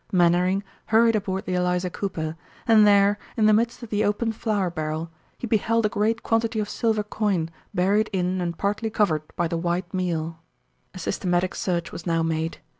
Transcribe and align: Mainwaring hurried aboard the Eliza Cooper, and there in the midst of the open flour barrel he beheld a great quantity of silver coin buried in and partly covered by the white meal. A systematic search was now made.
Mainwaring 0.11 0.63
hurried 0.87 1.15
aboard 1.15 1.45
the 1.45 1.53
Eliza 1.53 1.91
Cooper, 1.91 2.35
and 2.67 2.87
there 2.87 3.19
in 3.37 3.45
the 3.45 3.53
midst 3.53 3.83
of 3.83 3.91
the 3.91 4.03
open 4.03 4.31
flour 4.31 4.71
barrel 4.71 5.11
he 5.37 5.45
beheld 5.45 5.85
a 5.85 5.89
great 5.89 6.23
quantity 6.23 6.59
of 6.59 6.67
silver 6.67 7.03
coin 7.03 7.51
buried 7.71 8.09
in 8.11 8.41
and 8.41 8.57
partly 8.57 8.89
covered 8.89 9.21
by 9.35 9.47
the 9.47 9.57
white 9.59 9.93
meal. 9.93 10.39
A 10.95 10.97
systematic 10.97 11.53
search 11.53 11.91
was 11.91 12.07
now 12.07 12.23
made. 12.23 12.57